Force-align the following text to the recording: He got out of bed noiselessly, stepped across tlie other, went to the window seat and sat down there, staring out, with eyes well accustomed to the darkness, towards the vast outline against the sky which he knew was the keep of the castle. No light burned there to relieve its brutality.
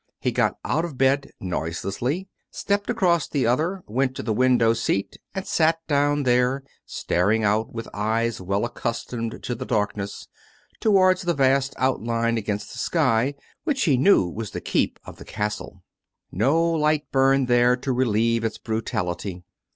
He 0.19 0.31
got 0.31 0.57
out 0.65 0.83
of 0.83 0.97
bed 0.97 1.29
noiselessly, 1.39 2.27
stepped 2.49 2.89
across 2.89 3.27
tlie 3.27 3.45
other, 3.47 3.83
went 3.85 4.15
to 4.15 4.23
the 4.23 4.33
window 4.33 4.73
seat 4.73 5.17
and 5.35 5.45
sat 5.45 5.77
down 5.87 6.23
there, 6.23 6.63
staring 6.87 7.43
out, 7.43 7.71
with 7.71 7.87
eyes 7.93 8.41
well 8.41 8.65
accustomed 8.65 9.43
to 9.43 9.53
the 9.53 9.63
darkness, 9.63 10.27
towards 10.79 11.21
the 11.21 11.35
vast 11.35 11.75
outline 11.77 12.39
against 12.39 12.71
the 12.73 12.79
sky 12.79 13.35
which 13.63 13.83
he 13.83 13.95
knew 13.95 14.25
was 14.27 14.49
the 14.49 14.59
keep 14.59 14.97
of 15.05 15.17
the 15.17 15.23
castle. 15.25 15.83
No 16.31 16.63
light 16.67 17.03
burned 17.11 17.47
there 17.47 17.75
to 17.75 17.93
relieve 17.93 18.43
its 18.43 18.57
brutality. 18.57 19.43